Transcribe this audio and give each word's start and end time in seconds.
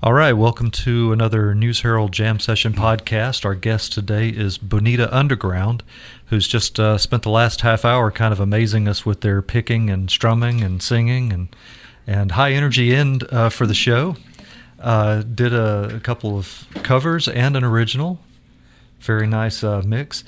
All 0.00 0.12
right, 0.12 0.32
welcome 0.32 0.70
to 0.70 1.10
another 1.10 1.56
News 1.56 1.80
Herald 1.80 2.12
Jam 2.12 2.38
Session 2.38 2.72
podcast. 2.72 3.44
Our 3.44 3.56
guest 3.56 3.92
today 3.92 4.28
is 4.28 4.56
Bonita 4.56 5.12
Underground, 5.12 5.82
who's 6.26 6.46
just 6.46 6.78
uh, 6.78 6.98
spent 6.98 7.24
the 7.24 7.30
last 7.30 7.62
half 7.62 7.84
hour 7.84 8.12
kind 8.12 8.32
of 8.32 8.38
amazing 8.38 8.86
us 8.86 9.04
with 9.04 9.22
their 9.22 9.42
picking 9.42 9.90
and 9.90 10.08
strumming 10.08 10.62
and 10.62 10.80
singing 10.80 11.32
and 11.32 11.48
and 12.06 12.30
high 12.30 12.52
energy 12.52 12.94
end 12.94 13.24
uh, 13.32 13.48
for 13.48 13.66
the 13.66 13.74
show. 13.74 14.14
Uh, 14.78 15.22
did 15.22 15.52
a, 15.52 15.96
a, 15.96 16.00
couple 16.00 16.38
of 16.38 16.68
covers 16.84 17.26
and 17.26 17.56
an 17.56 17.64
original. 17.64 18.20
Very 19.00 19.26
nice 19.26 19.64
uh, 19.64 19.82
mix. 19.84 20.22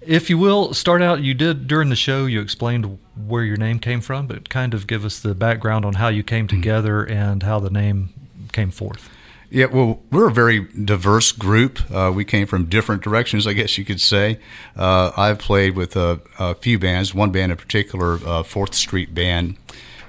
If 0.00 0.30
you 0.30 0.38
will, 0.38 0.74
start 0.74 1.02
out. 1.02 1.22
You 1.22 1.34
did 1.34 1.66
during 1.66 1.88
the 1.88 1.96
show. 1.96 2.26
You 2.26 2.40
explained 2.40 3.00
where 3.16 3.42
your 3.42 3.56
name 3.56 3.80
came 3.80 4.00
from, 4.00 4.28
but 4.28 4.48
kind 4.48 4.74
of 4.74 4.86
give 4.86 5.04
us 5.04 5.18
the 5.18 5.34
background 5.34 5.84
on 5.84 5.94
how 5.94 6.06
you 6.06 6.22
came 6.22 6.46
mm-hmm. 6.46 6.56
together 6.56 7.02
and 7.02 7.42
how 7.42 7.58
the 7.58 7.68
name 7.68 8.10
came 8.52 8.70
forth? 8.70 9.10
Yeah, 9.50 9.66
well, 9.66 10.00
we're 10.10 10.28
a 10.28 10.32
very 10.32 10.60
diverse 10.60 11.32
group. 11.32 11.80
Uh, 11.90 12.12
we 12.14 12.24
came 12.24 12.46
from 12.46 12.66
different 12.66 13.02
directions, 13.02 13.46
I 13.46 13.54
guess 13.54 13.78
you 13.78 13.84
could 13.84 14.00
say. 14.00 14.38
Uh, 14.76 15.10
I've 15.16 15.38
played 15.38 15.74
with 15.74 15.96
a, 15.96 16.20
a, 16.38 16.54
few 16.54 16.78
bands, 16.78 17.14
one 17.14 17.30
band 17.30 17.52
in 17.52 17.56
particular, 17.56 18.18
uh, 18.26 18.42
Fourth 18.42 18.74
Street 18.74 19.14
Band 19.14 19.56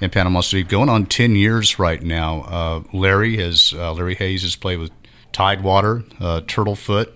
in 0.01 0.09
Panama 0.09 0.41
City, 0.41 0.63
going 0.63 0.89
on 0.89 1.05
10 1.05 1.37
years 1.37 1.79
right 1.79 2.03
now. 2.03 2.41
Uh, 2.41 2.83
Larry 2.91 3.37
has, 3.37 3.73
uh, 3.77 3.93
Larry 3.93 4.15
Hayes 4.15 4.41
has 4.41 4.57
played 4.57 4.79
with 4.79 4.91
Tidewater, 5.31 6.03
uh, 6.19 6.41
Turtlefoot, 6.41 7.07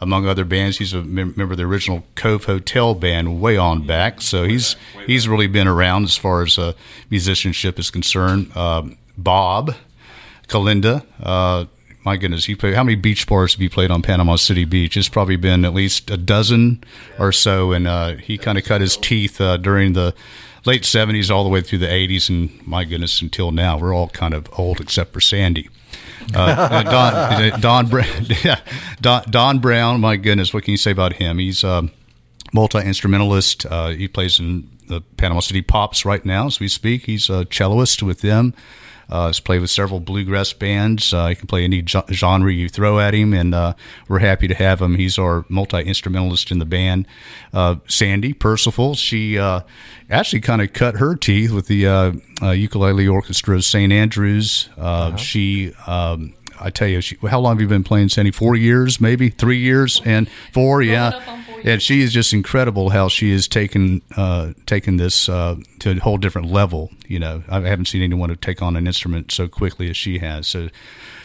among 0.00 0.26
other 0.26 0.46
bands. 0.46 0.78
He's 0.78 0.94
a 0.94 1.02
member 1.02 1.42
of 1.42 1.56
the 1.58 1.64
original 1.64 2.04
Cove 2.14 2.44
Hotel 2.44 2.94
band 2.94 3.42
way 3.42 3.58
on 3.58 3.86
back, 3.86 4.22
so 4.22 4.44
he's 4.44 4.76
he's 5.06 5.26
really 5.26 5.48
been 5.48 5.66
around 5.66 6.04
as 6.04 6.16
far 6.16 6.42
as 6.42 6.56
musicianship 7.10 7.80
is 7.80 7.90
concerned. 7.90 8.52
Bob 9.18 9.74
Kalinda. 10.48 11.04
Uh, 11.20 11.66
my 12.04 12.16
goodness, 12.16 12.46
he 12.46 12.54
played, 12.54 12.74
how 12.74 12.84
many 12.84 12.94
beach 12.94 13.26
bars 13.26 13.52
have 13.52 13.60
you 13.60 13.68
played 13.68 13.90
on 13.90 14.02
Panama 14.02 14.36
City 14.36 14.64
Beach? 14.64 14.96
It's 14.96 15.08
probably 15.08 15.36
been 15.36 15.64
at 15.64 15.74
least 15.74 16.10
a 16.10 16.16
dozen 16.16 16.82
or 17.18 17.32
so, 17.32 17.72
and 17.72 17.86
uh, 17.86 18.16
he 18.16 18.38
kind 18.38 18.56
of 18.56 18.64
cut 18.64 18.80
his 18.80 18.96
teeth 18.96 19.40
uh, 19.40 19.58
during 19.58 19.92
the 19.92 20.14
late 20.64 20.82
70s 20.82 21.30
all 21.30 21.44
the 21.44 21.50
way 21.50 21.60
through 21.60 21.80
the 21.80 21.86
80s, 21.86 22.28
and 22.28 22.66
my 22.66 22.84
goodness, 22.84 23.20
until 23.20 23.50
now. 23.52 23.78
We're 23.78 23.94
all 23.94 24.08
kind 24.08 24.32
of 24.32 24.48
old 24.58 24.80
except 24.80 25.12
for 25.12 25.20
Sandy. 25.20 25.68
Uh, 26.34 26.82
Don, 27.60 27.60
Don, 27.60 27.90
yeah, 28.44 28.60
Don, 29.00 29.24
Don, 29.30 29.58
Brown, 29.58 30.00
my 30.00 30.16
goodness, 30.16 30.54
what 30.54 30.64
can 30.64 30.72
you 30.72 30.78
say 30.78 30.90
about 30.90 31.14
him? 31.14 31.38
He's 31.38 31.64
a 31.64 31.90
multi 32.52 32.78
instrumentalist. 32.78 33.66
Uh, 33.66 33.88
he 33.88 34.08
plays 34.08 34.38
in 34.38 34.68
the 34.88 35.02
Panama 35.16 35.40
City 35.40 35.62
Pops 35.62 36.04
right 36.04 36.24
now 36.24 36.46
as 36.46 36.60
we 36.60 36.68
speak. 36.68 37.04
He's 37.04 37.28
a 37.28 37.44
celloist 37.44 38.02
with 38.02 38.20
them. 38.20 38.54
Uh, 39.08 39.28
he's 39.28 39.40
played 39.40 39.60
with 39.60 39.70
several 39.70 40.00
bluegrass 40.00 40.52
bands. 40.52 41.14
Uh, 41.14 41.28
he 41.28 41.34
can 41.34 41.46
play 41.46 41.64
any 41.64 41.84
genre 41.86 42.52
you 42.52 42.68
throw 42.68 42.98
at 42.98 43.14
him, 43.14 43.32
and 43.32 43.54
uh, 43.54 43.74
we're 44.08 44.18
happy 44.18 44.48
to 44.48 44.54
have 44.54 44.80
him. 44.82 44.96
He's 44.96 45.18
our 45.18 45.44
multi 45.48 45.78
instrumentalist 45.78 46.50
in 46.50 46.58
the 46.58 46.66
band. 46.66 47.06
Uh, 47.52 47.76
Sandy 47.86 48.32
Percival, 48.32 48.94
she 48.94 49.38
uh, 49.38 49.60
actually 50.10 50.40
kind 50.40 50.60
of 50.60 50.72
cut 50.72 50.96
her 50.96 51.14
teeth 51.14 51.52
with 51.52 51.66
the 51.66 51.86
uh, 51.86 52.50
ukulele 52.50 53.08
orchestra 53.08 53.56
of 53.56 53.64
St. 53.64 53.92
Andrews. 53.92 54.68
Uh-huh. 54.76 55.16
She 55.16 55.72
um, 55.86 56.34
I 56.60 56.70
tell 56.70 56.88
you, 56.88 57.00
she, 57.00 57.16
how 57.28 57.40
long 57.40 57.56
have 57.56 57.60
you 57.60 57.68
been 57.68 57.84
playing, 57.84 58.08
Sandy? 58.08 58.30
Four 58.30 58.56
years, 58.56 59.00
maybe 59.00 59.30
three 59.30 59.58
years, 59.58 60.02
and 60.04 60.28
four, 60.52 60.82
yeah. 60.82 61.44
And 61.64 61.82
she 61.82 62.00
is 62.00 62.12
just 62.12 62.32
incredible 62.32 62.90
how 62.90 63.08
she 63.08 63.32
has 63.32 63.48
taken 63.48 64.02
uh, 64.16 64.52
taken 64.66 64.96
this 64.96 65.28
uh, 65.28 65.56
to 65.80 65.90
a 65.90 65.94
whole 65.96 66.18
different 66.18 66.50
level. 66.50 66.90
You 67.06 67.18
know, 67.18 67.42
I 67.48 67.60
haven't 67.60 67.86
seen 67.86 68.02
anyone 68.02 68.34
take 68.36 68.62
on 68.62 68.76
an 68.76 68.86
instrument 68.86 69.32
so 69.32 69.48
quickly 69.48 69.90
as 69.90 69.96
she 69.96 70.18
has. 70.18 70.46
So, 70.46 70.68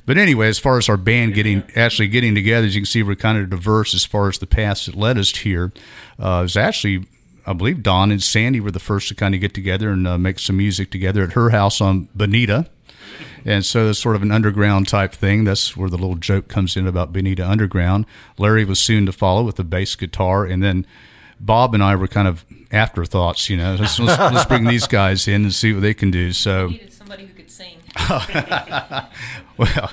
but 0.05 0.17
anyway, 0.17 0.47
as 0.47 0.59
far 0.59 0.77
as 0.77 0.89
our 0.89 0.97
band 0.97 1.33
getting 1.33 1.63
actually 1.75 2.07
getting 2.07 2.35
together, 2.35 2.67
as 2.67 2.75
you 2.75 2.81
can 2.81 2.85
see, 2.85 3.03
we're 3.03 3.15
kind 3.15 3.37
of 3.37 3.49
diverse 3.49 3.93
as 3.93 4.05
far 4.05 4.29
as 4.29 4.39
the 4.39 4.47
paths 4.47 4.85
that 4.85 4.95
led 4.95 5.17
us 5.17 5.35
here. 5.35 5.71
Uh, 6.19 6.39
it 6.39 6.43
was 6.43 6.57
actually 6.57 7.05
I 7.45 7.53
believe 7.53 7.83
Don 7.83 8.11
and 8.11 8.23
Sandy 8.23 8.59
were 8.59 8.71
the 8.71 8.79
first 8.79 9.09
to 9.09 9.15
kind 9.15 9.35
of 9.35 9.41
get 9.41 9.53
together 9.53 9.89
and 9.89 10.07
uh, 10.07 10.17
make 10.17 10.39
some 10.39 10.57
music 10.57 10.91
together 10.91 11.23
at 11.23 11.33
her 11.33 11.49
house 11.49 11.81
on 11.81 12.07
Bonita. 12.15 12.67
And 13.45 13.65
so 13.65 13.89
it's 13.89 13.99
sort 13.99 14.15
of 14.15 14.21
an 14.21 14.31
underground 14.31 14.87
type 14.87 15.13
thing. 15.13 15.43
That's 15.43 15.75
where 15.75 15.89
the 15.89 15.97
little 15.97 16.15
joke 16.15 16.47
comes 16.47 16.77
in 16.77 16.87
about 16.87 17.11
Bonita 17.13 17.47
Underground. 17.47 18.05
Larry 18.37 18.65
was 18.65 18.79
soon 18.79 19.05
to 19.05 19.11
follow 19.11 19.43
with 19.43 19.57
the 19.57 19.63
bass 19.63 19.95
guitar, 19.95 20.45
and 20.45 20.63
then 20.63 20.85
Bob 21.39 21.73
and 21.73 21.83
I 21.83 21.95
were 21.95 22.07
kind 22.07 22.27
of 22.27 22.45
afterthoughts. 22.71 23.49
You 23.49 23.57
know, 23.57 23.75
let's, 23.79 23.99
let's, 23.99 24.19
let's 24.19 24.45
bring 24.45 24.65
these 24.65 24.87
guys 24.87 25.27
in 25.27 25.43
and 25.43 25.53
see 25.53 25.73
what 25.73 25.81
they 25.81 25.93
can 25.93 26.11
do. 26.11 26.31
So 26.31 26.71
somebody 26.89 27.25
who 27.25 27.33
could 27.33 27.51
sing. 27.51 27.79
well, 29.57 29.91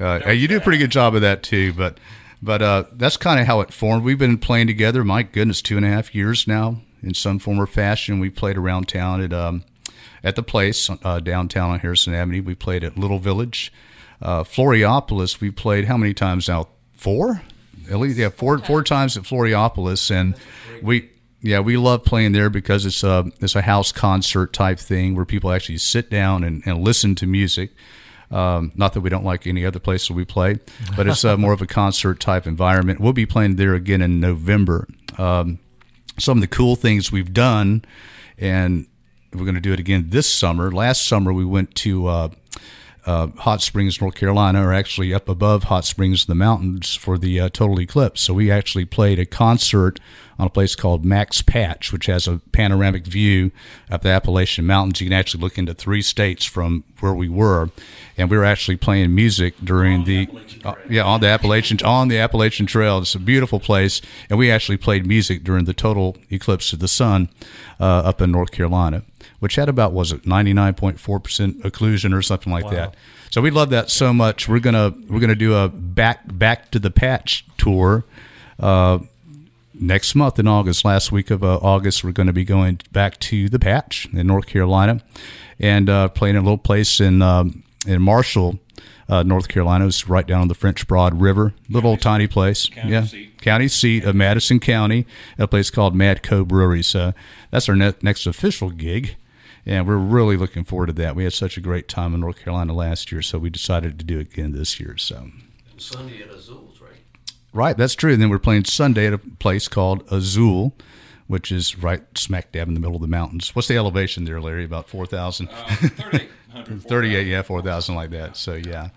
uh, 0.00 0.30
you 0.30 0.48
do 0.48 0.58
a 0.58 0.60
pretty 0.60 0.78
good 0.78 0.90
job 0.90 1.14
of 1.14 1.20
that 1.22 1.42
too, 1.42 1.72
but. 1.72 1.98
But 2.44 2.60
uh, 2.60 2.84
that's 2.90 3.16
kind 3.16 3.38
of 3.38 3.46
how 3.46 3.60
it 3.60 3.72
formed. 3.72 4.02
We've 4.02 4.18
been 4.18 4.36
playing 4.36 4.66
together, 4.66 5.04
my 5.04 5.22
goodness, 5.22 5.62
two 5.62 5.76
and 5.76 5.86
a 5.86 5.88
half 5.88 6.12
years 6.12 6.48
now 6.48 6.80
in 7.00 7.14
some 7.14 7.38
form 7.38 7.60
or 7.60 7.68
fashion. 7.68 8.18
We 8.18 8.30
played 8.30 8.56
around 8.56 8.88
town 8.88 9.20
at 9.20 9.32
um, 9.32 9.62
at 10.22 10.36
the 10.36 10.42
place 10.42 10.90
uh, 11.02 11.20
downtown 11.20 11.70
on 11.70 11.78
Harrison 11.80 12.14
Avenue. 12.14 12.42
We 12.42 12.54
played 12.54 12.84
at 12.84 12.96
Little 12.96 13.18
Village. 13.18 13.72
Uh, 14.20 14.44
Floriopolis, 14.44 15.40
we 15.40 15.50
played 15.50 15.86
how 15.86 15.96
many 15.96 16.14
times 16.14 16.48
now? 16.48 16.68
Four? 16.92 17.42
At 17.90 17.98
least, 17.98 18.16
yeah, 18.16 18.28
four 18.28 18.58
four 18.58 18.84
times 18.84 19.16
at 19.16 19.24
Floriopolis, 19.24 20.10
and 20.10 20.36
we 20.82 21.10
yeah 21.40 21.58
we 21.58 21.76
love 21.76 22.04
playing 22.04 22.30
there 22.30 22.48
because 22.48 22.86
it's 22.86 23.02
a 23.02 23.30
it's 23.40 23.56
a 23.56 23.62
house 23.62 23.90
concert 23.90 24.52
type 24.52 24.78
thing 24.78 25.16
where 25.16 25.24
people 25.24 25.50
actually 25.50 25.78
sit 25.78 26.08
down 26.08 26.44
and, 26.44 26.62
and 26.64 26.84
listen 26.84 27.16
to 27.16 27.26
music. 27.26 27.72
Um, 28.30 28.72
not 28.76 28.94
that 28.94 29.00
we 29.02 29.10
don't 29.10 29.24
like 29.24 29.46
any 29.46 29.66
other 29.66 29.78
place 29.78 30.10
we 30.10 30.24
play, 30.24 30.58
but 30.96 31.06
it's 31.06 31.24
uh, 31.24 31.36
more 31.38 31.52
of 31.52 31.60
a 31.60 31.66
concert 31.66 32.18
type 32.20 32.46
environment. 32.46 33.00
We'll 33.00 33.12
be 33.12 33.26
playing 33.26 33.56
there 33.56 33.74
again 33.74 34.00
in 34.00 34.20
November. 34.20 34.88
Um, 35.18 35.58
some 36.18 36.38
of 36.38 36.40
the 36.40 36.46
cool 36.46 36.76
things 36.76 37.12
we've 37.12 37.32
done, 37.32 37.84
and 38.38 38.86
we're 39.34 39.44
going 39.44 39.54
to 39.54 39.60
do 39.60 39.72
it 39.72 39.80
again 39.80 40.06
this 40.08 40.28
summer. 40.28 40.70
Last 40.70 41.06
summer, 41.06 41.32
we 41.32 41.44
went 41.44 41.74
to 41.76 42.06
uh, 42.06 42.28
uh, 43.04 43.28
Hot 43.38 43.60
Springs, 43.60 44.00
North 44.00 44.14
Carolina, 44.14 44.66
or 44.66 44.72
actually 44.72 45.12
up 45.12 45.28
above 45.28 45.64
Hot 45.64 45.84
Springs 45.84 46.24
in 46.24 46.30
the 46.30 46.36
mountains 46.36 46.94
for 46.94 47.18
the 47.18 47.40
uh, 47.40 47.48
total 47.48 47.80
eclipse. 47.80 48.20
So 48.20 48.34
we 48.34 48.50
actually 48.50 48.84
played 48.84 49.18
a 49.18 49.26
concert 49.26 49.98
on 50.38 50.46
a 50.46 50.50
place 50.50 50.74
called 50.74 51.04
Max 51.04 51.42
Patch, 51.42 51.92
which 51.92 52.06
has 52.06 52.26
a 52.26 52.40
panoramic 52.52 53.06
view 53.06 53.50
of 53.90 54.02
the 54.02 54.08
Appalachian 54.08 54.66
Mountains. 54.66 55.00
You 55.00 55.08
can 55.08 55.12
actually 55.18 55.40
look 55.40 55.58
into 55.58 55.74
three 55.74 56.02
states 56.02 56.44
from 56.44 56.84
where 57.00 57.14
we 57.14 57.28
were, 57.28 57.70
and 58.16 58.30
we 58.30 58.36
were 58.36 58.44
actually 58.44 58.76
playing 58.76 59.14
music 59.14 59.54
during 59.62 60.04
the, 60.04 60.26
the 60.26 60.68
uh, 60.68 60.74
yeah 60.88 61.02
on 61.02 61.20
the 61.20 61.28
Appalachian 61.28 61.78
on 61.84 62.08
the 62.08 62.18
Appalachian 62.18 62.66
Trail. 62.66 62.98
It's 62.98 63.14
a 63.14 63.20
beautiful 63.20 63.60
place, 63.60 64.00
and 64.30 64.38
we 64.38 64.50
actually 64.50 64.78
played 64.78 65.06
music 65.06 65.44
during 65.44 65.64
the 65.64 65.74
total 65.74 66.16
eclipse 66.30 66.72
of 66.72 66.78
the 66.78 66.88
sun 66.88 67.28
uh, 67.80 67.84
up 67.84 68.20
in 68.20 68.30
North 68.32 68.52
Carolina, 68.52 69.02
which 69.40 69.56
had 69.56 69.68
about 69.68 69.92
was 69.92 70.12
it 70.12 70.26
ninety 70.26 70.52
nine 70.52 70.74
point 70.74 71.00
four 71.00 71.20
percent 71.20 71.62
occlusion 71.62 72.16
or 72.16 72.22
something 72.22 72.52
like 72.52 72.64
wow. 72.64 72.70
that. 72.70 72.94
So 73.30 73.40
we 73.40 73.50
love 73.50 73.70
that 73.70 73.90
so 73.90 74.12
much. 74.12 74.48
We're 74.48 74.60
gonna 74.60 74.94
we're 75.08 75.20
gonna 75.20 75.34
do 75.34 75.54
a 75.54 75.68
back 75.68 76.20
back 76.26 76.70
to 76.72 76.78
the 76.78 76.90
patch 76.90 77.46
tour. 77.56 78.04
Uh, 78.58 79.00
next 79.74 80.14
month 80.14 80.38
in 80.38 80.46
August, 80.46 80.84
last 80.84 81.12
week 81.12 81.30
of 81.30 81.42
uh, 81.42 81.56
August, 81.56 82.04
we're 82.04 82.12
going 82.12 82.26
to 82.26 82.32
be 82.32 82.44
going 82.44 82.80
back 82.92 83.18
to 83.18 83.48
the 83.48 83.58
Patch 83.58 84.08
in 84.12 84.26
North 84.26 84.46
Carolina 84.46 85.02
and 85.58 85.88
uh, 85.88 86.08
playing 86.08 86.36
a 86.36 86.40
little 86.40 86.58
place 86.58 87.00
in 87.00 87.22
um, 87.22 87.62
in 87.86 88.00
Marshall, 88.02 88.58
uh, 89.08 89.22
North 89.22 89.48
Carolina. 89.48 89.86
It's 89.86 90.08
right 90.08 90.26
down 90.26 90.42
on 90.42 90.48
the 90.48 90.54
French 90.54 90.86
Broad 90.86 91.20
River, 91.20 91.54
little 91.68 91.92
county 91.92 92.02
tiny 92.02 92.26
place. 92.26 92.68
County 92.68 92.92
yeah, 92.92 93.04
seat. 93.04 93.40
county 93.42 93.68
seat 93.68 94.04
of 94.04 94.14
Madison 94.14 94.60
County, 94.60 95.06
a 95.38 95.46
place 95.48 95.70
called 95.70 95.94
Mad 95.94 96.22
Co 96.22 96.44
Brewery. 96.44 96.82
So 96.82 97.12
that's 97.50 97.68
our 97.68 97.76
ne- 97.76 97.94
next 98.02 98.26
official 98.26 98.70
gig. 98.70 99.16
And 99.64 99.86
we're 99.86 99.96
really 99.96 100.36
looking 100.36 100.64
forward 100.64 100.86
to 100.86 100.92
that. 100.94 101.14
We 101.14 101.22
had 101.24 101.32
such 101.32 101.56
a 101.56 101.60
great 101.60 101.86
time 101.86 102.14
in 102.14 102.20
North 102.20 102.40
Carolina 102.40 102.72
last 102.72 103.12
year, 103.12 103.22
so 103.22 103.38
we 103.38 103.48
decided 103.48 103.96
to 103.98 104.04
do 104.04 104.18
it 104.18 104.32
again 104.32 104.52
this 104.52 104.80
year. 104.80 104.96
So 104.96 105.28
Sunday 105.76 106.22
at 106.22 106.30
Azul. 106.30 106.68
Right, 106.80 106.90
Right, 107.52 107.76
that's 107.76 107.94
true. 107.94 108.12
And 108.12 108.20
then 108.22 108.28
we're 108.30 108.38
playing 108.40 108.64
Sunday 108.64 109.06
at 109.06 109.12
a 109.12 109.18
place 109.18 109.68
called 109.68 110.02
Azul, 110.10 110.74
which 111.28 111.52
is 111.52 111.78
right 111.78 112.02
smack 112.16 112.50
dab 112.50 112.66
in 112.68 112.74
the 112.74 112.80
middle 112.80 112.96
of 112.96 113.02
the 113.02 113.08
mountains. 113.08 113.54
What's 113.54 113.68
the 113.68 113.76
elevation 113.76 114.24
there, 114.24 114.40
Larry? 114.40 114.64
About 114.64 114.88
4,000? 114.88 115.48
Uh, 115.48 115.66
38, 115.76 116.28
yeah, 117.22 117.42
4,000 117.42 117.94
like 117.94 118.10
that. 118.10 118.36
So, 118.36 118.54
yeah. 118.54 118.90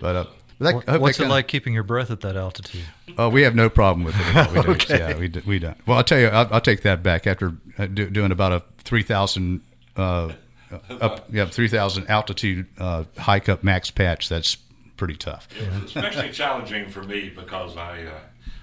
But, 0.00 0.16
uh, 0.16 0.24
that, 0.60 1.00
What's 1.00 1.20
it 1.20 1.28
like 1.28 1.46
keeping 1.46 1.72
your 1.72 1.84
breath 1.84 2.10
at 2.10 2.20
that 2.22 2.36
altitude? 2.36 2.82
Oh, 3.16 3.28
we 3.28 3.42
have 3.42 3.54
no 3.54 3.70
problem 3.70 4.04
with 4.04 4.16
it. 4.18 4.52
We 4.52 4.58
okay. 4.74 4.98
Yeah, 4.98 5.16
we, 5.16 5.30
we 5.46 5.58
don't. 5.60 5.76
Well, 5.86 5.98
I'll 5.98 6.04
tell 6.04 6.18
you, 6.18 6.26
I'll, 6.26 6.48
I'll 6.54 6.60
take 6.60 6.82
that 6.82 7.02
back. 7.02 7.28
After 7.28 7.52
uh, 7.78 7.86
do, 7.86 8.10
doing 8.10 8.32
about 8.32 8.52
a 8.52 8.62
3,000 8.78 9.60
uh, 9.96 10.32
up, 11.00 11.26
yeah, 11.30 11.46
3,000 11.46 12.08
altitude 12.10 12.66
uh, 12.78 13.04
hike 13.18 13.48
up 13.48 13.62
Max 13.62 13.90
Patch, 13.92 14.28
that's 14.28 14.56
pretty 14.96 15.14
tough. 15.14 15.48
especially 15.84 16.30
challenging 16.30 16.88
for 16.88 17.02
me 17.04 17.28
because 17.28 17.76
I 17.76 18.02
uh, 18.02 18.20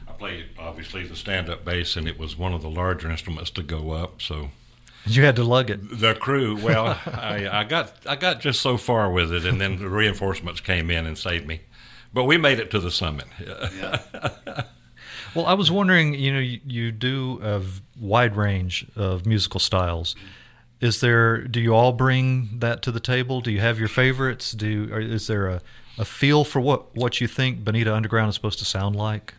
I 0.07 0.11
played 0.11 0.47
obviously 0.59 1.07
the 1.07 1.15
stand 1.15 1.49
up 1.49 1.63
bass 1.63 1.95
and 1.95 2.07
it 2.07 2.19
was 2.19 2.37
one 2.37 2.53
of 2.53 2.61
the 2.61 2.69
larger 2.69 3.09
instruments 3.09 3.49
to 3.51 3.63
go 3.63 3.91
up. 3.91 4.21
So 4.21 4.49
You 5.05 5.23
had 5.23 5.35
to 5.35 5.43
lug 5.43 5.69
it. 5.69 5.99
The 5.99 6.15
crew, 6.15 6.55
well, 6.55 6.99
I, 7.05 7.47
I 7.51 7.63
got 7.63 7.93
I 8.05 8.15
got 8.15 8.39
just 8.39 8.61
so 8.61 8.77
far 8.77 9.11
with 9.11 9.31
it, 9.31 9.45
and 9.45 9.61
then 9.61 9.77
the 9.77 9.89
reinforcements 9.89 10.61
came 10.61 10.89
in 10.89 11.05
and 11.05 11.17
saved 11.17 11.47
me. 11.47 11.61
But 12.13 12.23
we 12.23 12.37
made 12.37 12.59
it 12.59 12.71
to 12.71 12.79
the 12.79 12.91
summit. 12.91 13.25
Well, 15.35 15.45
I 15.45 15.53
was 15.53 15.69
wondering, 15.69 16.13
you 16.13 16.31
know, 16.31 16.39
you, 16.39 16.61
you 16.65 16.91
do 16.93 17.41
a 17.43 17.61
wide 17.99 18.37
range 18.37 18.87
of 18.95 19.25
musical 19.25 19.59
styles. 19.59 20.15
Is 20.79 21.01
there? 21.01 21.41
Do 21.41 21.59
you 21.59 21.75
all 21.75 21.91
bring 21.91 22.59
that 22.59 22.81
to 22.83 22.91
the 22.91 23.01
table? 23.01 23.41
Do 23.41 23.51
you 23.51 23.59
have 23.59 23.77
your 23.77 23.89
favorites? 23.89 24.53
Do 24.53 24.87
or 24.93 25.01
is 25.01 25.27
there 25.27 25.47
a, 25.47 25.61
a 25.97 26.05
feel 26.05 26.45
for 26.45 26.61
what 26.61 26.95
what 26.95 27.19
you 27.19 27.27
think 27.27 27.65
Bonita 27.65 27.93
Underground 27.93 28.29
is 28.29 28.35
supposed 28.35 28.59
to 28.59 28.65
sound 28.65 28.95
like? 28.95 29.33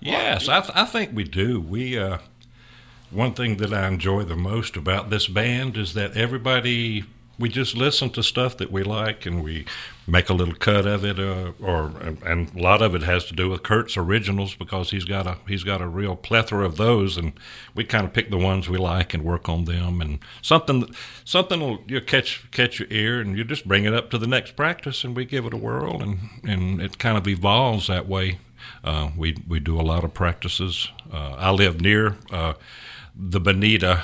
Yes, 0.00 0.48
I, 0.48 0.60
th- 0.60 0.72
I 0.74 0.86
think 0.86 1.14
we 1.14 1.24
do. 1.24 1.60
We 1.60 1.96
uh, 1.96 2.18
one 3.10 3.34
thing 3.34 3.56
that 3.56 3.72
I 3.72 3.88
enjoy 3.88 4.24
the 4.24 4.36
most 4.36 4.76
about 4.76 5.10
this 5.10 5.26
band 5.26 5.76
is 5.76 5.94
that 5.94 6.16
everybody 6.16 7.04
we 7.40 7.48
just 7.48 7.74
listen 7.74 8.10
to 8.10 8.22
stuff 8.22 8.58
that 8.58 8.70
we 8.70 8.82
like 8.82 9.24
and 9.24 9.42
we 9.42 9.64
make 10.06 10.28
a 10.28 10.34
little 10.34 10.54
cut 10.54 10.86
of 10.86 11.04
it, 11.04 11.18
uh, 11.18 11.52
or 11.58 11.90
and, 12.22 12.54
a 12.54 12.62
lot 12.62 12.82
of 12.82 12.94
it 12.94 13.02
has 13.02 13.24
to 13.24 13.34
do 13.34 13.48
with 13.48 13.62
Kurt's 13.62 13.96
originals 13.96 14.54
because 14.54 14.90
he's 14.90 15.06
got 15.06 15.26
a 15.26 15.38
he's 15.48 15.64
got 15.64 15.80
a 15.80 15.88
real 15.88 16.16
plethora 16.16 16.66
of 16.66 16.76
those, 16.76 17.16
and 17.16 17.32
we 17.74 17.82
kind 17.82 18.04
of 18.04 18.12
pick 18.12 18.30
the 18.30 18.36
ones 18.36 18.68
we 18.68 18.76
like 18.76 19.14
and 19.14 19.24
work 19.24 19.48
on 19.48 19.64
them, 19.64 20.02
and 20.02 20.18
something 20.42 20.94
something 21.24 21.60
will 21.60 21.82
you 21.86 22.02
catch 22.02 22.48
catch 22.50 22.78
your 22.78 22.88
ear, 22.90 23.20
and 23.20 23.38
you 23.38 23.42
just 23.42 23.66
bring 23.66 23.84
it 23.84 23.94
up 23.94 24.10
to 24.10 24.18
the 24.18 24.26
next 24.26 24.54
practice, 24.54 25.02
and 25.02 25.16
we 25.16 25.24
give 25.24 25.46
it 25.46 25.54
a 25.54 25.56
whirl, 25.56 26.02
and 26.02 26.18
and 26.44 26.80
it 26.82 26.98
kind 26.98 27.16
of 27.16 27.26
evolves 27.26 27.86
that 27.86 28.06
way. 28.06 28.38
Uh, 28.84 29.10
we 29.16 29.36
we 29.48 29.58
do 29.58 29.80
a 29.80 29.82
lot 29.82 30.04
of 30.04 30.12
practices. 30.12 30.88
Uh, 31.10 31.36
I 31.38 31.50
live 31.50 31.80
near 31.80 32.16
uh, 32.30 32.52
the 33.30 33.40
Bonita 33.40 34.02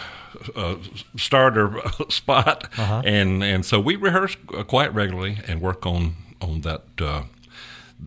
uh, 0.54 0.76
starter 1.16 1.80
spot, 2.08 2.68
Uh-huh. 2.78 3.02
and 3.04 3.42
and 3.42 3.64
so 3.64 3.80
we 3.80 3.96
rehearse 3.96 4.36
uh, 4.54 4.62
quite 4.64 4.94
regularly 4.94 5.38
and 5.48 5.60
work 5.60 5.86
on 5.86 6.14
on 6.40 6.60
that 6.62 6.82
uh, 7.00 7.22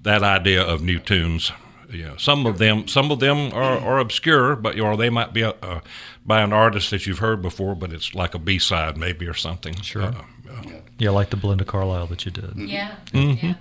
that 0.04 0.22
idea 0.24 0.62
of 0.64 0.82
new 0.82 1.00
tunes. 1.00 1.52
Yeah, 1.92 2.18
some 2.18 2.46
of 2.46 2.58
them 2.60 2.88
some 2.88 3.12
of 3.12 3.20
them 3.20 3.52
are, 3.54 3.80
are 3.80 4.00
obscure, 4.00 4.56
but 4.56 4.80
or 4.80 4.96
they 4.98 5.10
might 5.10 5.34
be 5.34 5.44
uh, 5.44 5.80
by 6.26 6.42
an 6.42 6.54
artist 6.54 6.90
that 6.92 7.06
you've 7.08 7.20
heard 7.20 7.42
before, 7.42 7.76
but 7.76 7.92
it's 7.92 8.14
like 8.14 8.36
a 8.36 8.40
B 8.40 8.60
side 8.60 8.96
maybe 8.98 9.26
or 9.28 9.34
something. 9.34 9.82
Sure. 9.82 10.04
Uh, 10.04 10.24
uh, 10.52 10.62
Yeah, 11.00 11.10
like 11.20 11.30
the 11.32 11.38
Belinda 11.38 11.66
Carlisle 11.66 12.08
that 12.08 12.26
you 12.26 12.32
did. 12.32 12.54
Yeah, 12.56 12.92
Mm-hmm. 13.14 13.48
yeah. 13.48 13.56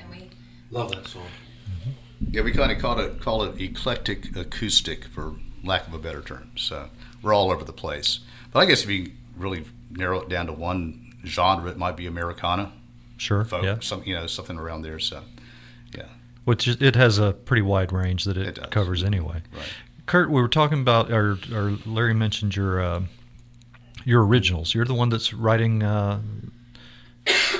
And 0.00 0.10
we 0.10 0.30
Love 0.70 0.90
that 0.92 1.06
song. 1.08 1.28
Yeah, 2.30 2.42
we 2.44 2.52
kind 2.52 2.72
of 2.72 2.78
call 2.78 2.98
it 3.00 3.20
call 3.20 3.42
it 3.44 3.60
eclectic 3.60 4.34
acoustic, 4.36 5.04
for 5.04 5.34
lack 5.64 5.86
of 5.86 5.94
a 5.94 5.98
better 5.98 6.20
term. 6.22 6.50
So 6.56 6.88
we're 7.22 7.32
all 7.34 7.50
over 7.50 7.64
the 7.64 7.72
place. 7.72 8.20
But 8.52 8.60
I 8.60 8.66
guess 8.66 8.82
if 8.84 8.90
you 8.90 9.12
really 9.36 9.64
narrow 9.90 10.20
it 10.20 10.28
down 10.28 10.46
to 10.46 10.52
one 10.52 11.14
genre, 11.24 11.70
it 11.70 11.76
might 11.78 11.96
be 11.96 12.06
Americana, 12.06 12.72
Sure. 13.16 13.44
folk, 13.44 13.64
Yeah. 13.64 13.76
some 13.80 14.02
you 14.04 14.14
know 14.14 14.26
something 14.26 14.58
around 14.58 14.82
there. 14.82 14.98
So 14.98 15.22
yeah, 15.96 16.04
Which 16.44 16.68
it 16.68 16.94
has 16.96 17.18
a 17.18 17.32
pretty 17.32 17.62
wide 17.62 17.92
range 17.92 18.24
that 18.24 18.36
it, 18.36 18.58
It 18.58 18.70
covers 18.70 19.02
anyway. 19.02 19.42
right. 19.56 19.72
Kurt, 20.06 20.28
we 20.30 20.40
were 20.42 20.48
talking 20.48 20.80
about, 20.80 21.10
or, 21.10 21.38
or 21.52 21.78
Larry 21.86 22.12
mentioned 22.12 22.54
your 22.56 22.78
uh, 22.82 23.00
your 24.04 24.22
originals. 24.26 24.74
You're 24.74 24.84
the 24.84 24.92
one 24.94 25.08
that's 25.08 25.32
writing 25.32 25.82
uh, 25.82 26.20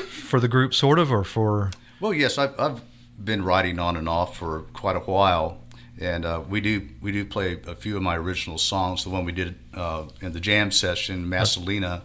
for 0.08 0.40
the 0.40 0.48
group, 0.48 0.74
sort 0.74 0.98
of, 0.98 1.10
or 1.10 1.24
for. 1.24 1.70
Well, 2.00 2.12
yes, 2.12 2.36
I've, 2.36 2.58
I've 2.60 2.82
been 3.22 3.42
writing 3.44 3.78
on 3.78 3.96
and 3.96 4.08
off 4.08 4.36
for 4.36 4.60
quite 4.74 4.96
a 4.96 5.00
while, 5.00 5.58
and 6.00 6.25
uh, 6.25 6.43
we 6.49 6.61
do 6.61 6.88
we 7.00 7.12
do 7.12 7.25
play 7.25 7.58
a 7.67 7.75
few 7.75 7.96
of 7.96 8.02
my 8.02 8.17
original 8.17 8.58
songs. 8.58 9.05
The 9.05 9.11
one 9.11 9.25
we 9.25 9.32
did 9.32 9.55
uh, 9.75 10.06
in 10.20 10.32
the 10.32 10.41
jam 10.41 10.70
session, 10.70 11.26
Massalina, 11.26 12.02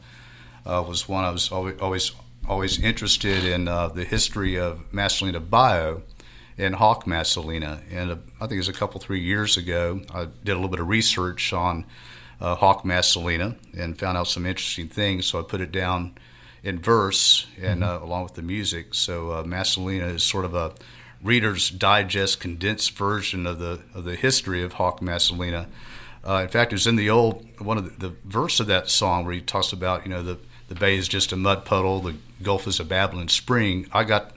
uh, 0.66 0.84
was 0.88 1.08
one 1.10 1.24
I 1.24 1.32
was 1.32 1.52
always 1.52 1.80
always, 1.80 2.12
always 2.48 2.80
interested 2.80 3.44
in 3.44 3.68
uh, 3.68 3.88
the 3.88 4.04
history 4.04 4.58
of 4.58 4.92
Massalina 4.92 5.48
Bayou 5.48 6.02
and 6.58 6.76
Hawk 6.76 7.06
Massalina. 7.06 7.82
And 7.92 8.12
uh, 8.12 8.16
I 8.38 8.42
think 8.42 8.54
it 8.54 8.58
was 8.58 8.70
a 8.70 8.74
couple 8.74 9.00
three 9.00 9.22
years 9.22 9.58
ago. 9.58 10.02
I 10.14 10.26
did 10.44 10.52
a 10.52 10.56
little 10.56 10.70
bit 10.70 10.80
of 10.80 10.88
research 10.88 11.52
on 11.52 11.86
uh, 12.40 12.56
Hawk 12.56 12.84
Massalina 12.84 13.58
and 13.78 13.98
found 13.98 14.18
out 14.18 14.28
some 14.28 14.46
interesting 14.46 14.88
things. 14.88 15.26
So 15.26 15.40
I 15.40 15.44
put 15.44 15.62
it 15.62 15.72
down 15.72 16.16
in 16.62 16.80
verse 16.80 17.48
and 17.60 17.84
uh, 17.84 18.00
along 18.04 18.24
with 18.24 18.36
the 18.36 18.42
music. 18.42 18.94
So 18.94 19.44
Massalina 19.46 20.14
is 20.14 20.24
sort 20.24 20.46
of 20.46 20.54
a 20.54 20.74
Reader's 21.21 21.69
Digest 21.69 22.39
condensed 22.39 22.92
version 22.92 23.45
of 23.45 23.60
the 23.60 23.81
of 23.94 24.04
the 24.04 24.16
history 24.16 24.63
of 24.63 24.74
Hawk 24.74 25.01
Massalina. 25.01 25.68
Uh, 26.25 26.42
in 26.44 26.48
fact, 26.50 26.71
it 26.71 26.75
was 26.75 26.88
in 26.88 26.95
the 26.95 27.10
old 27.10 27.45
one 27.60 27.77
of 27.77 28.00
the, 28.00 28.10
the 28.10 28.16
verse 28.25 28.60
of 28.60 28.68
that 28.68 28.89
song 28.89 29.25
where 29.25 29.33
he 29.33 29.42
talks 29.42 29.74
about 29.74 30.06
you 30.06 30.10
know 30.10 30.24
the 30.24 30.38
the 30.68 30.75
bay 30.75 30.95
is 30.95 31.07
just 31.07 31.31
a 31.31 31.36
mud 31.36 31.66
puddle, 31.66 32.00
the 32.00 32.16
Gulf 32.42 32.68
is 32.68 32.80
a 32.80 32.86
babbling 32.86 33.30
spring. 33.30 33.88
I 33.92 34.04
got 34.04 34.31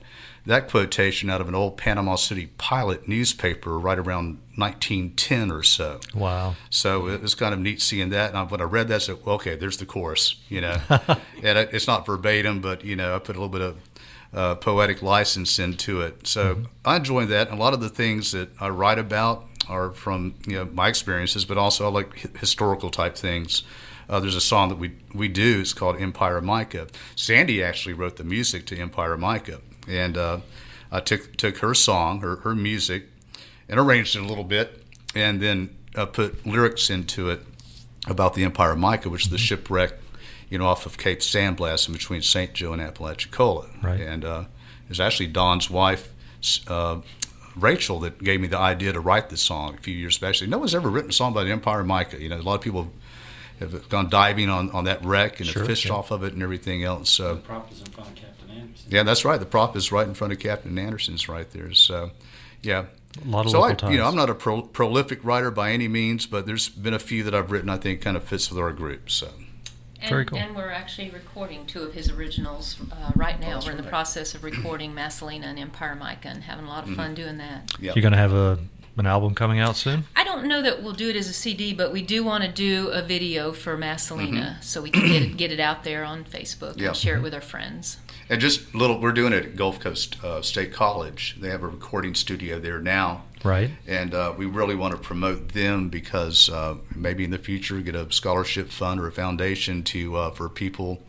that 0.47 0.69
quotation 0.69 1.31
out 1.31 1.41
of 1.41 1.49
an 1.49 1.55
old 1.55 1.77
Panama 1.77 2.17
City 2.17 2.47
Pilot 2.59 3.07
newspaper 3.07 3.79
right 3.79 3.99
around 3.99 4.39
1910 4.57 5.51
or 5.51 5.63
so. 5.63 6.01
Wow. 6.15 6.57
So 6.69 7.09
it 7.09 7.23
was 7.23 7.35
kind 7.35 7.55
of 7.55 7.61
neat 7.61 7.81
seeing 7.81 8.11
that. 8.11 8.35
And 8.35 8.51
when 8.51 8.61
I 8.61 8.65
read 8.65 8.89
that, 8.89 8.97
I 8.97 8.99
said, 8.99 9.19
well, 9.25 9.37
okay, 9.37 9.55
there's 9.55 9.77
the 9.77 9.87
chorus, 9.87 10.37
you 10.49 10.61
know. 10.61 10.79
and 10.91 11.59
it's 11.59 11.87
not 11.87 12.07
verbatim, 12.07 12.61
but, 12.61 12.85
you 12.85 12.97
know, 12.97 13.15
I 13.15 13.19
put 13.19 13.37
a 13.37 13.41
little 13.41 13.49
bit 13.49 13.63
of 13.63 13.79
uh, 14.35 14.55
poetic 14.57 15.03
license 15.03 15.59
into 15.59 16.01
it. 16.01 16.27
So 16.27 16.65
I 16.85 16.97
enjoy 16.97 17.27
that. 17.27 17.49
And 17.49 17.59
a 17.59 17.63
lot 17.63 17.75
of 17.75 17.81
the 17.81 17.89
things 17.89 18.33
that 18.33 18.49
I 18.61 18.69
write 18.69 18.99
about 18.99 19.47
are 19.69 19.93
from, 19.93 20.35
you 20.47 20.57
know, 20.57 20.65
my 20.65 20.89
experiences, 20.89 21.45
but 21.45 21.57
also 21.57 21.87
I 21.87 21.91
like 21.91 22.19
hi- 22.19 22.31
historical 22.39 22.91
type 22.91 23.17
things. 23.17 23.63
Uh, 24.09 24.19
there's 24.21 24.35
a 24.35 24.41
song 24.41 24.69
that 24.69 24.79
we, 24.79 24.93
we 25.15 25.29
do, 25.29 25.61
it's 25.61 25.73
called 25.73 26.01
Empire 26.01 26.41
Mica. 26.41 26.89
Sandy 27.15 27.63
actually 27.63 27.95
wrote 27.95 28.17
the 28.17 28.25
music 28.25 28.67
to 28.67 28.77
Empire 28.79 29.17
Mica. 29.17 29.61
And 29.89 30.17
uh, 30.17 30.41
I 30.91 31.01
took, 31.01 31.37
took 31.37 31.59
her 31.59 31.75
song, 31.75 32.21
her, 32.21 32.37
her 32.37 32.55
music, 32.55 33.09
and 33.69 33.79
arranged 33.81 34.17
it 34.17 34.23
a 34.23 34.27
little 34.27 34.45
bit, 34.45 34.85
and 35.15 35.41
then 35.41 35.77
uh, 35.95 36.07
put 36.07 36.47
lyrics 36.47 36.91
into 36.91 37.31
it 37.31 37.41
about 38.07 38.35
the 38.35 38.45
Empire 38.45 38.73
of 38.73 38.79
Mica, 38.79 39.09
which 39.09 39.25
is 39.27 39.31
the 39.31 39.39
shipwreck, 39.39 39.95
you 40.51 40.59
know, 40.59 40.67
off 40.67 40.87
of 40.87 40.99
Cape 40.99 41.23
San 41.23 41.55
Blas 41.55 41.87
in 41.87 41.93
between 41.93 42.23
St. 42.23 42.53
Joe 42.53 42.73
and 42.73 42.83
Apalachicola. 42.83 43.69
Right. 43.83 44.01
And 44.01 44.25
uh, 44.25 44.45
it 44.85 44.89
was 44.89 45.01
actually 45.01 45.29
Don's 45.29 45.71
wife, 45.71 46.13
uh, 46.69 47.01
Rachel, 47.57 48.01
that 48.01 48.23
gave 48.23 48.41
me 48.41 48.49
the 48.49 48.59
idea 48.59 48.93
to 48.93 49.01
write 49.01 49.29
this 49.31 49.43
song 49.43 49.75
a 49.75 49.83
few 49.83 49.95
years 49.95 50.19
back. 50.19 50.35
She 50.35 50.41
said, 50.41 50.51
no 50.51 50.59
one's 50.59 50.75
ever 50.75 50.89
written 50.89 51.11
a 51.11 51.13
song 51.13 51.33
about 51.33 51.45
the 51.45 51.53
Empire 51.53 51.81
of 51.81 51.87
Mica. 51.87 52.21
You 52.21 52.29
know, 52.29 52.39
a 52.39 52.43
lot 52.43 52.55
of 52.55 52.61
people 52.61 52.93
have 53.61 53.89
gone 53.89 54.09
diving 54.09 54.49
on, 54.49 54.71
on 54.71 54.85
that 54.85 55.05
wreck 55.05 55.39
and 55.41 55.49
Sure, 55.49 55.63
have 55.63 55.69
fished 55.69 55.85
yeah. 55.87 55.93
off 55.93 56.11
of 56.11 56.25
it 56.25 56.33
and 56.33 56.43
everything 56.43 56.83
else. 56.83 57.11
So 57.11 57.37
The 57.37 57.41
prop 57.43 57.71
is 57.71 57.81
in 57.81 57.87
front 57.87 58.11
of 58.11 58.17
Captain 58.17 58.42
Anderson. 58.73 58.91
yeah, 58.91 59.03
that's 59.03 59.25
right. 59.25 59.39
The 59.41 59.47
prop 59.47 59.77
is 59.77 59.93
right 59.93 60.07
in 60.07 60.15
front 60.15 60.33
of 60.33 60.39
Captain 60.39 60.79
Anderson's 60.79 61.29
right 61.29 61.51
there. 61.51 61.73
So, 61.73 62.11
yeah. 62.63 62.87
A 63.25 63.29
lot 63.29 63.45
of 63.45 63.53
so 63.53 63.61
local 63.61 63.89
I, 63.89 63.93
you 63.93 63.99
know. 63.99 64.07
I'm 64.07 64.17
not 64.17 64.31
a 64.31 64.35
pro- 64.35 64.63
prolific 64.63 65.23
writer 65.25 65.51
by 65.51 65.73
any 65.73 65.87
means, 65.89 66.27
but 66.27 66.47
there's 66.47 66.69
been 66.71 66.95
a 66.95 66.99
few 66.99 67.23
that 67.25 67.35
I've 67.35 67.51
written 67.51 67.69
I 67.69 67.77
think 67.77 68.01
kind 68.01 68.17
of 68.17 68.25
fits 68.25 68.49
with 68.51 68.59
our 68.59 68.73
group. 68.73 69.11
So, 69.11 69.29
and, 70.01 70.09
Very 70.09 70.25
cool. 70.25 70.39
and 70.39 70.57
we're 70.57 70.71
actually 70.71 71.11
recording 71.11 71.67
two 71.67 71.83
of 71.83 71.93
his 71.93 72.11
originals 72.11 72.79
uh, 72.91 73.11
right 73.15 73.39
now. 73.39 73.55
that's 73.55 73.67
we're 73.67 73.73
in 73.73 73.77
the 73.77 73.83
right. 73.83 73.91
process 73.91 74.35
of 74.35 74.43
recording 74.45 74.95
Massalina 74.95 75.45
and 75.45 75.59
Empire 75.59 75.95
Mica 75.95 76.29
and 76.29 76.43
having 76.43 76.65
a 76.65 76.69
lot 76.69 76.85
of 76.85 76.91
Mm-hmm. 76.91 76.97
fun 76.97 77.15
doing 77.15 77.37
that. 77.39 77.71
yeah. 77.79 77.93
You're 77.95 78.03
going 78.03 78.13
to 78.13 78.19
have 78.19 78.33
a 78.33 78.59
an 78.99 79.07
album 79.07 79.35
coming 79.35 79.59
out 79.59 79.75
soon. 79.77 80.05
I 80.15 80.22
don't 80.43 80.49
know 80.51 80.63
that 80.63 80.83
we'll 80.83 80.93
do 80.93 81.09
it 81.09 81.17
as 81.17 81.29
a 81.29 81.33
CD, 81.33 81.73
but 81.73 81.93
we 81.93 82.03
do 82.03 82.23
want 82.25 82.45
to 82.45 82.51
do 82.51 82.89
a 82.89 83.01
video 83.03 83.53
for 83.53 83.77
Massalina 83.79 84.33
Mm-hmm. 84.33 84.61
so 84.63 84.83
we 84.83 84.91
can 84.91 85.07
get 85.07 85.23
it, 85.23 85.37
get 85.37 85.53
it 85.53 85.61
out 85.61 85.85
there 85.85 86.05
on 86.05 86.25
Facebook 86.25 86.79
Yeah. 86.79 86.89
and 86.89 86.97
share 86.97 87.17
it 87.17 87.23
with 87.23 87.33
our 87.35 87.41
friends. 87.41 87.99
And 88.29 88.41
just 88.41 88.73
a 88.73 88.77
little, 88.77 89.01
we're 89.01 89.13
doing 89.13 89.33
it 89.33 89.45
at 89.45 89.57
Gulf 89.57 89.79
Coast 89.81 90.23
uh, 90.25 90.43
State 90.43 90.73
College. 90.73 91.37
They 91.41 91.49
have 91.51 91.63
a 91.63 91.69
recording 91.69 92.15
studio 92.15 92.59
there 92.59 92.81
now. 92.81 93.25
Right. 93.45 93.71
And 93.87 94.15
uh, 94.15 94.33
we 94.37 94.47
really 94.47 94.75
want 94.75 94.93
to 94.93 94.99
promote 95.01 95.51
them 95.51 95.89
because 95.89 96.49
uh, 96.49 96.77
maybe 96.95 97.25
in 97.25 97.31
the 97.31 97.39
future 97.39 97.81
get 97.81 97.95
a 97.95 98.11
scholarship 98.13 98.69
fund 98.71 99.01
or 99.01 99.07
a 99.09 99.13
foundation 99.13 99.83
to 99.85 100.17
uh, 100.17 100.31
for 100.31 100.49
people 100.49 101.03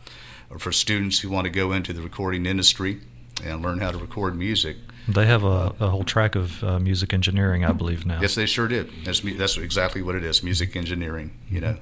or 0.50 0.58
for 0.58 0.72
students 0.72 1.20
who 1.20 1.30
want 1.30 1.44
to 1.44 1.50
go 1.50 1.72
into 1.72 1.92
the 1.92 2.02
recording 2.02 2.46
industry 2.46 3.00
and 3.42 3.62
learn 3.62 3.78
how 3.80 3.90
to 3.90 3.98
record 3.98 4.36
music. 4.36 4.76
They 5.06 5.26
have 5.26 5.44
a, 5.44 5.74
a 5.80 5.88
whole 5.88 6.04
track 6.04 6.34
of 6.34 6.64
uh, 6.64 6.78
music 6.78 7.12
engineering, 7.12 7.64
I 7.64 7.72
believe 7.72 8.06
now. 8.06 8.20
Yes, 8.20 8.34
they 8.34 8.46
sure 8.46 8.68
did. 8.68 8.90
That's 9.04 9.20
that's 9.20 9.58
exactly 9.58 10.00
what 10.00 10.14
it 10.14 10.24
is, 10.24 10.42
music 10.42 10.76
engineering. 10.76 11.38
You 11.50 11.60
know, 11.60 11.76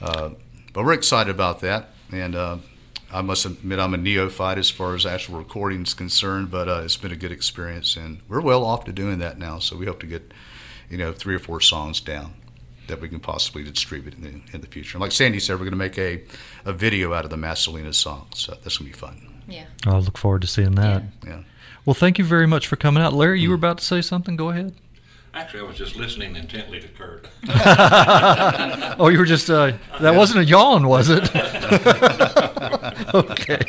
uh, 0.00 0.30
but 0.72 0.84
we're 0.84 0.94
excited 0.94 1.30
about 1.30 1.60
that, 1.60 1.90
and 2.10 2.34
uh, 2.34 2.58
I 3.12 3.20
must 3.22 3.44
admit 3.44 3.78
I'm 3.78 3.92
a 3.94 3.98
neophyte 3.98 4.58
as 4.58 4.70
far 4.70 4.94
as 4.94 5.04
actual 5.04 5.38
recording 5.38 5.82
is 5.82 5.94
concerned, 5.94 6.50
but 6.50 6.68
uh, 6.68 6.82
it's 6.84 6.96
been 6.96 7.12
a 7.12 7.16
good 7.16 7.32
experience, 7.32 7.96
and 7.96 8.20
we're 8.28 8.40
well 8.40 8.64
off 8.64 8.84
to 8.86 8.92
doing 8.92 9.18
that 9.18 9.38
now. 9.38 9.58
So 9.58 9.76
we 9.76 9.86
hope 9.86 10.00
to 10.00 10.06
get, 10.06 10.32
you 10.88 10.96
know, 10.96 11.12
three 11.12 11.34
or 11.34 11.38
four 11.38 11.60
songs 11.60 12.00
down 12.00 12.34
that 12.86 13.00
we 13.00 13.08
can 13.10 13.20
possibly 13.20 13.62
distribute 13.62 14.14
in 14.14 14.22
the 14.22 14.54
in 14.54 14.62
the 14.62 14.66
future. 14.66 14.96
And 14.96 15.02
like 15.02 15.12
Sandy 15.12 15.40
said, 15.40 15.54
we're 15.54 15.70
going 15.70 15.72
to 15.72 15.76
make 15.76 15.98
a, 15.98 16.22
a 16.64 16.72
video 16.72 17.12
out 17.12 17.24
of 17.24 17.30
the 17.30 17.36
Massalina 17.36 17.94
song, 17.94 18.28
so 18.34 18.52
that's 18.52 18.78
going 18.78 18.90
to 18.90 18.96
be 18.96 18.98
fun. 18.98 19.42
Yeah. 19.46 19.66
I'll 19.86 20.00
look 20.00 20.16
forward 20.18 20.42
to 20.42 20.48
seeing 20.48 20.74
that. 20.76 21.02
Yeah. 21.26 21.42
Well, 21.88 21.94
thank 21.94 22.18
you 22.18 22.24
very 22.26 22.46
much 22.46 22.66
for 22.66 22.76
coming 22.76 23.02
out. 23.02 23.14
Larry, 23.14 23.40
you 23.40 23.48
were 23.48 23.54
about 23.54 23.78
to 23.78 23.84
say 23.86 24.02
something. 24.02 24.36
Go 24.36 24.50
ahead. 24.50 24.74
Actually, 25.32 25.60
I 25.60 25.62
was 25.62 25.78
just 25.78 25.96
listening 25.96 26.36
intently 26.36 26.80
to 26.80 26.88
Kurt. 26.88 27.26
Oh, 29.00 29.08
you 29.08 29.16
were 29.16 29.24
just, 29.24 29.48
uh, 29.48 29.72
that 29.98 30.14
wasn't 30.14 30.40
a 30.40 30.44
yawn, 30.44 30.86
was 30.86 31.08
it? 31.08 31.34
okay. 33.14 33.62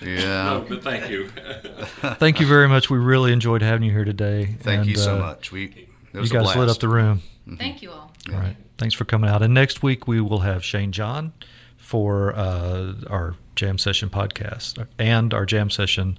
Yeah. 0.00 0.44
No, 0.44 0.64
but 0.68 0.84
thank 0.84 1.10
you. 1.10 1.28
Thank 2.20 2.38
you 2.38 2.46
very 2.46 2.68
much. 2.68 2.88
We 2.88 2.98
really 2.98 3.32
enjoyed 3.32 3.62
having 3.62 3.82
you 3.82 3.90
here 3.90 4.04
today. 4.04 4.54
Thank 4.60 4.82
And, 4.82 4.90
you 4.90 4.96
so 4.96 5.16
uh, 5.16 5.18
much. 5.18 5.50
We 5.50 5.64
it 5.64 5.88
You 6.12 6.20
was 6.20 6.30
a 6.30 6.34
guys 6.34 6.42
blast. 6.44 6.58
lit 6.60 6.68
up 6.68 6.78
the 6.78 6.88
room. 6.88 7.22
Thank 7.58 7.82
you 7.82 7.90
all. 7.90 8.12
All 8.32 8.38
right. 8.38 8.54
Thanks 8.78 8.94
for 8.94 9.04
coming 9.04 9.28
out. 9.28 9.42
And 9.42 9.52
next 9.52 9.82
week 9.82 10.06
we 10.06 10.20
will 10.20 10.40
have 10.40 10.62
Shane 10.64 10.92
John 10.92 11.32
for 11.76 12.32
uh, 12.36 12.92
our 13.10 13.34
jam 13.56 13.76
session 13.78 14.08
podcast 14.08 14.86
and 15.00 15.34
our 15.34 15.44
jam 15.44 15.68
session 15.68 16.16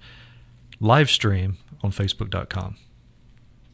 live 0.80 1.10
stream 1.10 1.58
on 1.84 1.92
Facebook.com. 1.92 2.78